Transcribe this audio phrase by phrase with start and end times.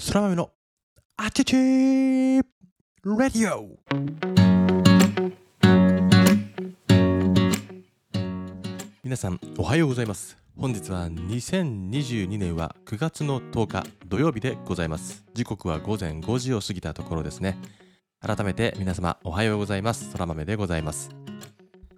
[0.00, 0.50] そら豆の
[1.18, 2.42] あちちー
[3.04, 3.78] ラディオ
[9.04, 10.38] 皆さんおはようございます。
[10.56, 15.22] 本日は2022年は9月の10日土曜日でございます。
[15.34, 17.58] 時刻は午前5時を過ぎたところですね。
[18.20, 20.10] 改めて皆様おはようございます。
[20.10, 21.10] そら豆でございます。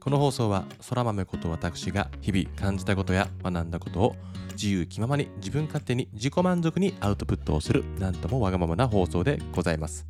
[0.02, 4.16] この放送はそら豆こと私が日々感じたことや学んだことを
[4.54, 10.04] 自由気ままに自分勝手に自己満足にアウトプットをするなんともわがままな放送でございます。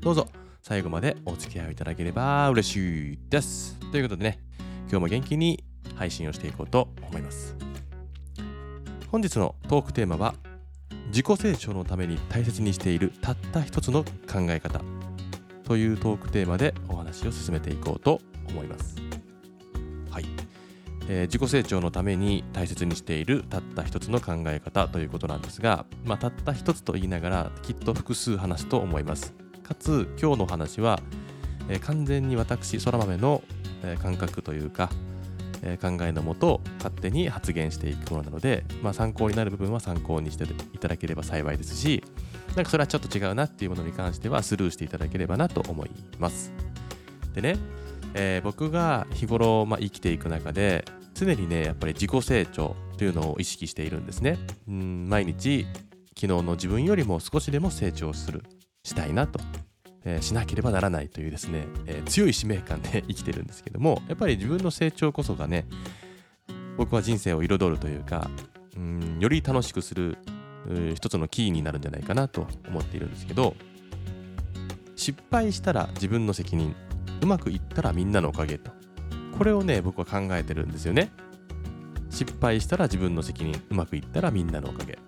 [0.00, 0.26] どうぞ。
[0.60, 3.78] 最後までお付き合いいただければ嬉しいです。
[3.92, 4.40] ということでね。
[4.90, 5.62] 今日も元気に
[5.94, 7.54] 配信をしていこうと思います。
[9.12, 10.34] 本日のトークテーマは
[11.10, 14.80] 自己成長のために大切にしているたった一つの考え方
[15.62, 18.96] というトークテーマでお話を進めていこうと思います、
[21.08, 29.34] えー自己成長のために大切にしているたった一つの考え方ということなんですが、まあ、たった一つと言いながらきっと複数話すと思います。
[29.62, 31.00] かつ今日の話は、
[31.68, 33.42] えー完全に私そら豆の、
[33.82, 34.90] えー感覚というか、
[35.62, 42.04] え考えのもと勝手に発言していくものなので、まあ、参考になる部分は参考にしていただければ幸いですし
[42.54, 46.52] なんかそれはちょっと違うなっていうものに関してはスルーしていただければなと思います。
[47.34, 47.56] でね、
[48.14, 50.84] えー僕が日頃、まあ、生きていく中で
[51.18, 54.38] 常にねやっぱり自己成長というのを意識しているんですね。
[54.68, 55.66] うん毎日
[56.14, 58.42] 昨日の自分よりも少しでも成長する
[58.82, 59.38] したいなと、
[60.04, 65.66] えーしなければならないというですね、えー強い使命感で 生きてるんですけどもやっぱり自分の成長こそがね
[66.76, 68.30] 僕は人生を彩るというか
[68.76, 70.18] うんより楽しくする
[70.94, 73.54] 一つのキーになるんじゃないかなと思っているんですけど
[74.96, 76.74] 失敗したら自分の責任
[77.22, 78.77] うまくいったらみんなのおかげと。
[79.38, 81.12] これをね僕は考えてるんですよね。
[82.10, 84.98] 失敗したら自分の責任うまくいったらみんなのおかげ。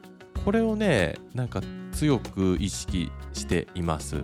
[0.44, 1.60] これをねなんか
[1.92, 4.22] 強く意識しています。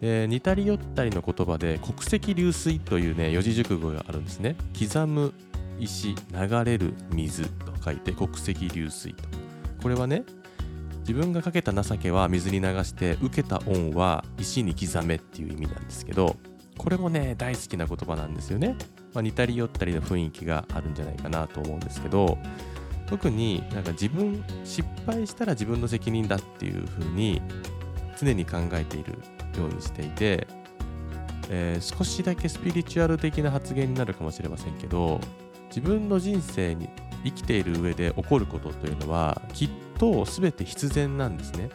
[0.00, 4.56] えー似たり寄ったりの言葉で国石流水というね四字熟語があるんですね。
[4.78, 5.32] 刻む
[5.78, 9.24] 石流れる水と書いて国石流水と。
[9.82, 10.24] これはね
[11.00, 16.36] 自分がかけた情けは水に流して受けた恩は石に刻めっていう意味なんですけど
[16.76, 18.76] これもね大好きな言葉なんですよね、
[19.18, 22.38] まあ、似たり寄ったりの雰囲気があるんじゃないかなと思うんですけど
[23.08, 27.42] 特になんか自分失敗したら自分の責任だっていう風に
[28.16, 29.14] 常に考えている
[29.58, 30.46] ようにしていて、
[31.48, 35.20] えー少しだけスピリチュアル的な発言になるかもしれませんけど
[35.68, 36.88] 自分の人生に
[37.24, 41.70] 生きている上で起こることというのはきっと全て必然なんですね。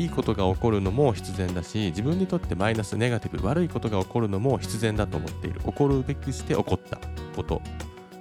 [0.00, 5.60] いいことが起こるのも必然だし自分にとってマイナスネガティブ悪いことが起こるのも必然だと思っている。
[5.60, 6.98] 起こるべくして起こった
[7.36, 7.60] こと、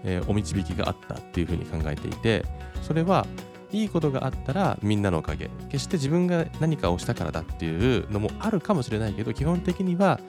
[0.03, 2.43] えーお導きがあったっていうふうに考えていて
[2.81, 3.25] それは
[3.71, 5.49] いいことがあったらみんなのおかげ。
[5.69, 10.19] 決して自分が何かをしたからだっていうのもあるかもしれないけど基本的には、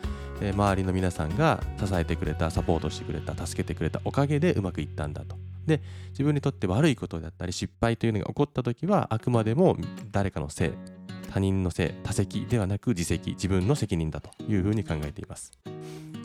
[0.41, 5.37] えー周りの皆さんが支えてくれたサポートしてくれた助けてくれたおかげでうまくいったんだと。
[5.67, 9.77] で自分にとって悪いことだったり失敗というのが起こった時はあくまでも
[10.13, 11.00] 誰かのせい。
[11.33, 15.53] 他人のせい他責ではなく自責自分の責任だというふうに考えています。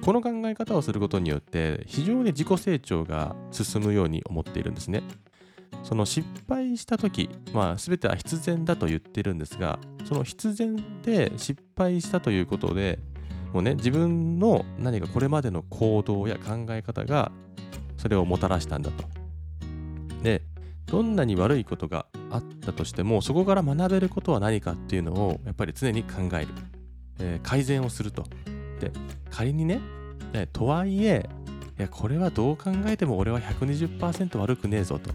[0.02, 5.04] この考え方をすることによって非常に自己成長が進むように思っているんですね。
[5.84, 12.98] その失敗した時、まあ、全ては必然だと言ってるんですがその必然で失敗したということで
[13.54, 17.32] もうね自分の何かこれまでの行動や考え方が
[17.98, 19.04] それをもたらしたんだと。
[20.24, 20.42] で
[20.85, 26.47] どんなに悪いことがあったとしてもそこから学べることは何かっていうのをやっぱり常に考える、
[27.19, 28.23] えー改善をすると。
[28.79, 28.91] で
[29.31, 29.79] 仮にね
[30.34, 31.29] ねとはいえ
[31.79, 35.12] いやこれはどう考えても俺は120%悪くねえぞと。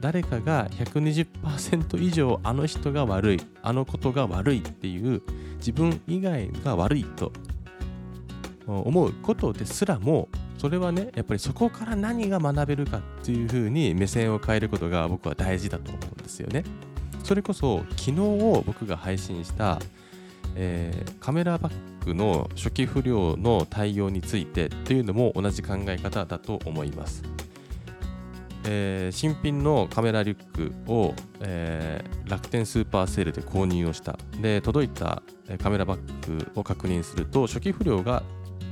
[0.00, 5.22] 誰かが120%以上あの人が悪いあのことが悪いっていう
[5.56, 7.32] 自分以外が悪いと
[8.66, 10.28] 思うことですらも
[10.64, 16.64] それはねやっぱりそこから何が学べるかっていうふうに目線を変えることが僕は大事だと思うんですよね。
[17.22, 18.12] それこそ昨日
[18.64, 19.78] 僕が配信した、
[20.54, 27.22] えーカメラバッグの初期不良の対応についてっていうのも同じ考え方だと思います。
[28.66, 35.22] えー新品のカメラリュックを、えー楽天スーパーセールで購入をしたで届いた
[35.62, 38.22] カメラバッグを確認すると初期不良が、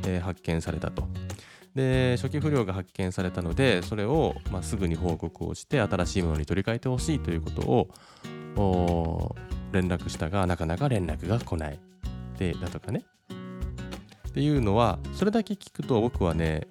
[0.07, 1.07] え発見されたと
[1.75, 7.63] で初期不良が発見されたのでそれを、まあ、すぐに報告をして新しいものに取り替えてほしいということ
[8.61, 9.37] を
[9.73, 11.81] 連絡したがなかなか連絡が来ない。
[12.39, 13.05] でだとかね。
[14.29, 16.67] っていうのはそれだけ聞くと僕はね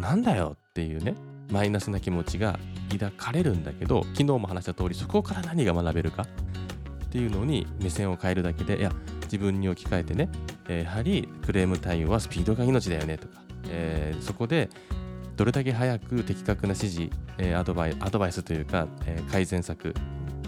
[0.00, 1.14] なんだよっていうね
[1.50, 2.58] マイナスな気持ちが
[2.90, 6.22] 抱かれるんだけど昨日も話した通りそこから何が学べるか？
[6.22, 8.92] っていうのに目線を変えるだけでいや
[9.22, 10.28] 自分に置き換えてね、
[10.68, 14.68] えー、やはりクレーム対応はスピードが命だよねとか、えー、そこで
[15.36, 19.94] どれだけ早く的確な指示、えー、アドバイアドバイスというか、え改善策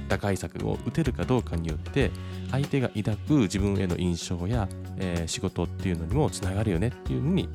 [0.09, 2.11] 打開策を打てるかどうかによって
[2.51, 4.69] 相手が抱く自分への印象や、
[4.99, 7.49] え仕事っていうのにもつながるよねっていうのに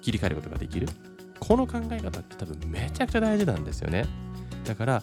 [0.00, 0.88] 切り替えることができる。
[1.38, 4.06] この考え方って多分めちゃくちゃ大事なんですよね。
[4.64, 5.02] だから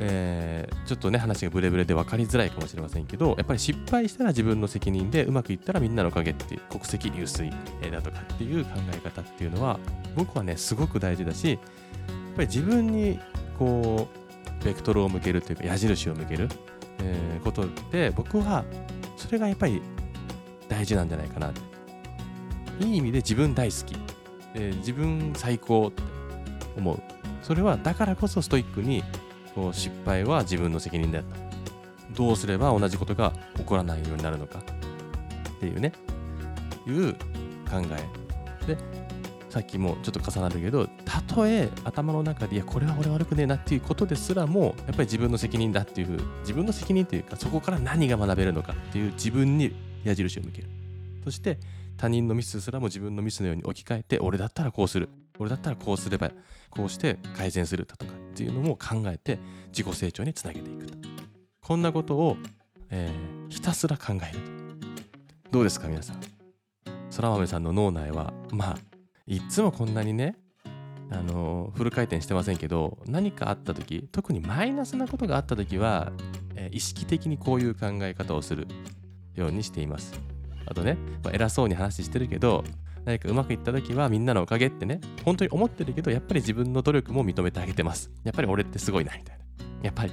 [0.00, 7.50] えー、ちょっとね話がブレブレで分かりづらいかもしれませんけどやっぱり失敗したら自分の責任でうまくいったらみんなのおかげっていう国籍流水、
[7.82, 9.78] えだとかっていう考え方っていうのは
[10.16, 11.58] 僕はねすごく大事だしやっ
[12.36, 13.18] ぱり自分に
[13.58, 14.08] こ
[14.60, 16.48] うベクトルを向けるというか矢印を向ける、
[17.00, 18.64] えー、ことで僕は
[19.16, 19.82] それがやっぱり
[20.68, 21.52] 大事なんじゃないかな。
[22.80, 23.96] いい意味で自分大好き、
[24.54, 26.02] えー、自分最高って
[26.76, 27.00] 思う。
[27.42, 29.02] それはだからこそストイックに
[29.58, 31.26] こう失敗は自分の責任だと
[32.14, 35.92] どうすれば同じことが起こらないようになるのかっていうね。
[36.86, 37.12] いう
[37.68, 38.66] 考え。
[38.66, 38.78] で
[39.50, 50.68] さっきもちょっと重なるけどたとえ頭の中でいやこれは俺悪くねえなっていうことですらもやっぱり自分の責任だっていう自分の責任というかそこから何が学べるのかっていう自分に矢印を向ける。
[51.24, 51.58] そして
[51.96, 55.08] 他人のミスすらも自分のミスのように置き換えて俺だったらこうする。
[55.40, 56.30] 俺だったらこうすれば
[56.70, 58.12] こうして改善するだとか。
[58.38, 59.40] っていうのも考えて
[59.76, 60.96] 自己成長につなげていくと。
[61.60, 62.36] こんなことを、
[62.88, 64.38] えー、ひたすら考える
[65.42, 65.50] と。
[65.50, 66.20] どうですか皆さん？
[67.16, 68.78] 空豆さんの脳内はまあ
[69.26, 70.36] いつもこんなにね
[71.10, 76.12] あのフル回転してませんけど何かあった時特にマイナスなことがあった時は、
[76.54, 78.68] えー、意識的にこういう考え方をする
[79.34, 80.14] ようにしています。
[80.64, 82.62] あとね、まあ、偉そうに話してるけど
[83.04, 88.10] 何かうまくいった時はみんなのおかげってね、本当に思ってるけど、やっぱり自分の努力も認めてあげてます。
[88.24, 89.44] やっぱり俺ってすごいな、みたいな。
[89.82, 90.12] やっぱり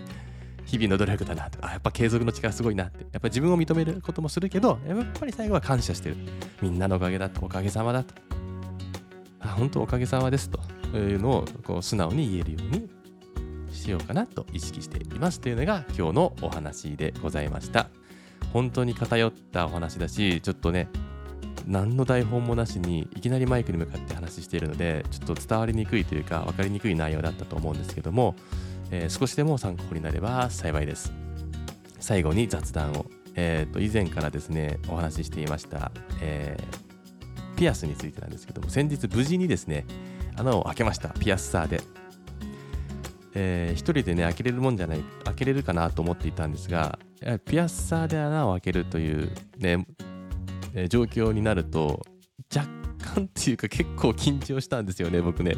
[0.66, 3.00] 日々の努力だなとか、やっぱ継続の力すごいなって。
[3.00, 6.18] やっぱり自分を認めることもするけど、やっぱり最後は感謝してる。
[6.62, 8.14] みんなのおかげだと、おかげさまだと。
[9.40, 10.60] あ、本当おかげさまですと
[10.98, 12.90] いうのをこう素直に言えるように
[13.72, 17.90] しようかなと意識していますというのが今日のお話でございました。
[18.54, 20.88] 本当に偏ったお話だし、ちょっとね、
[21.68, 28.36] 何の台本もなしにいきなりマイクに向かって話しているのでちょっと伝わりにくいというか分かりにくい内容だったと思うんですけども、
[28.92, 31.12] えー、少しでも参考になれば幸いです。
[32.00, 35.92] 最後に雑談を、えー、と以前からですねお話ししていました、
[36.22, 39.86] えー、ピアスについてなんですけども先日無事にですね
[40.38, 41.10] 穴を開けました。
[41.10, 41.82] ピアッサーで。
[43.38, 46.98] えー、人でね開けれるもんじゃない開けれるかなと思っていたんですが
[47.44, 49.86] ピアッサーで穴を開けるというね
[50.76, 52.06] え状況になると
[52.54, 52.68] 若
[53.16, 55.56] 干っていうか結構緊張したんですよね僕ね。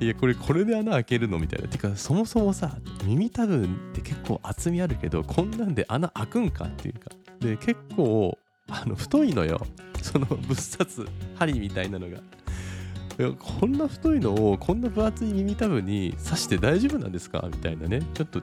[0.00, 1.66] いやこれこれで穴開けるのみたいな。
[1.66, 7.10] てかそもそもさ耳たぶんって結構厚みあるけどこんなんで穴開くんかっていうか。
[7.40, 8.38] で結構
[8.68, 9.60] あの太いのよ。
[10.02, 11.04] そのぶっ刺す
[11.34, 12.18] 針みたいなのが。
[12.18, 18.00] いやこんな太いのをこんな分厚い耳たぶに刺して大丈夫なんですかみたいなね。
[18.14, 18.40] ちょっと、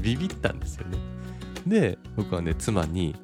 [0.00, 0.98] ビビったんですよね。
[1.66, 3.16] で僕はね妻に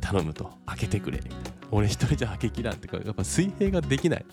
[0.00, 0.50] 頼むと。
[0.66, 1.18] 開けてくれ。
[1.18, 4.24] みたいな俺一人じゃ開けきらんってかやっぱ水平ができない。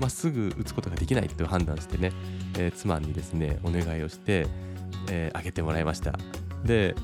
[0.00, 2.12] まっすぐ打つことができないって判断してね、
[2.58, 4.46] えー、妻にですねお願いをして、
[5.08, 6.18] えー、開けてもらいました。
[6.64, 6.94] で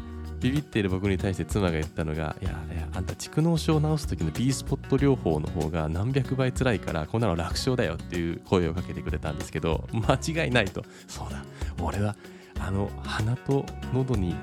[0.40, 10.82] ビビっている僕に対して妻が言ったのが「いやいやあんた蓄膿症を治す時の B スポット療法の方が何百倍辛いからこんなの楽勝だよ」っていう声をかけてくれたんですけど間違いないと。
[11.06, 11.44] そうだ。
[11.80, 12.16] 俺は
[12.58, 14.34] あの鼻と喉に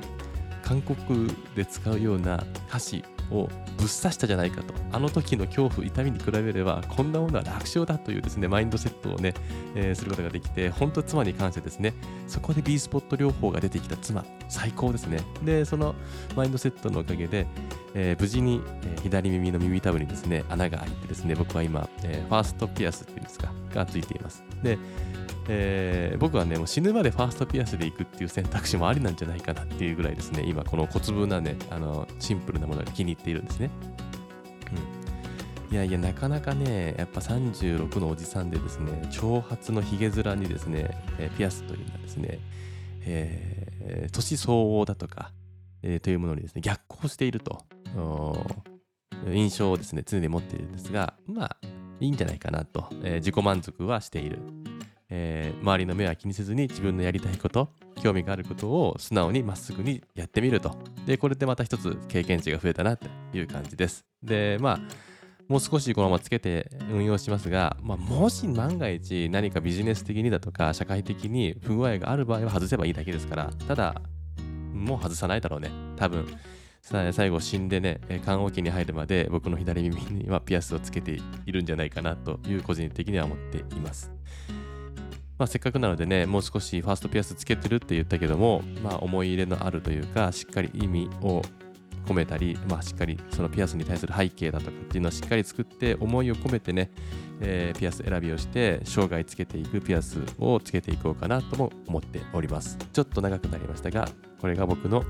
[0.68, 3.48] 韓国で使うような箸を
[3.78, 4.74] ぶっ刺したじゃないかと。
[4.92, 9.34] あの時の恐怖痛みに比べればこんなものは楽勝だというですねマインドセットをね、
[9.76, 11.94] えー、することができて本当妻に関してですね
[12.28, 14.26] そこで B スポット療法が出てきた妻。
[14.50, 15.22] 最高ですね。
[15.44, 15.96] でその
[16.36, 17.48] マインドセットのおかげで、
[17.94, 24.44] えー、無事に、えー、左耳の耳たぶにですね穴が開いてですね僕は今、えファーストピアスっていうんですかがついています。
[24.64, 24.78] で
[25.50, 33.70] えー、僕はね、もう死ぬまでファーストピアスで行くっていう選択肢もありなんじゃないかなっていうぐらいですね、今この小粒なね、あの、シンプルなものが気に入っているんですね。
[35.70, 35.74] うん。
[35.74, 42.40] いやいや、なかなかね、やっぱ36のおじさんでですね、長髪のひげ面にですね、えー、ピアスというのはですね、
[43.06, 45.32] えー、年相応だとか、
[45.82, 47.66] えー、というものにですね、逆行していると、
[49.32, 51.58] 印象をですね、常に持っているんですが、まあ、
[52.00, 54.40] いいんじゃないかなと、えー、自己満足はしている。
[55.10, 57.70] えー、周りの目は気にせずに自分のやりたいこと
[58.02, 60.78] 興味があることを素直にまっすぐにやってみると。
[61.06, 64.06] でこれでまた一つ経験値が増えたなという感じです。
[64.22, 64.80] でまあ
[65.48, 74.02] もう少しこのままつけて運用しますが、まあ、もし万が一何かビジネス的にだとか社会的に不具合がある場合は外せばいいだけですからただ
[74.74, 75.72] もう外さないだろうね。
[75.96, 76.28] 多分
[77.12, 84.12] 最後死んでね棺桶に入るまで僕の左耳にはピアスをつけているんじゃないかなという個人的には思っています。
[85.38, 91.42] まあ、せっかくなのでね、もう少しファーストピアスつけてるって言ったけども、まあ、思い入れのあるというか、しっかり意味を
[92.08, 96.90] 込めたり、まあ、しっかりそのピアスに対する背景だとかっていうのをしっかり作って思いを込めてね、
[97.42, 102.78] えー、ピアス選びをして生涯つけていくピアスをつけていこうかなとも思っております。
[102.94, 104.08] ちょっと長くなりましたが
[104.40, 105.04] これが僕の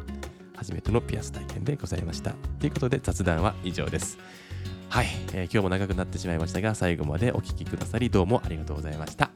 [0.55, 2.31] 初めてのピアス体験でございました。
[2.59, 4.17] ということで雑談は以上です。
[4.89, 9.29] はい、えー、今日も長くなってしまいましたが最後までお聴きくださりどうもありがとうございました。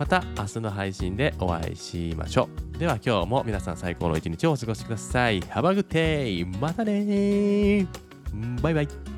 [0.00, 2.78] また明日の配信でお会いしましょう。
[2.78, 5.42] では今日も皆さん最高の一日をお過ごしください。
[5.42, 6.58] Have a good day!
[6.58, 7.86] またね
[8.62, 9.09] バイバイ